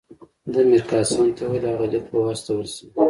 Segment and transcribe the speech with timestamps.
[0.51, 2.83] ده میرقاسم ته وویل هغه لیک به واستول شي.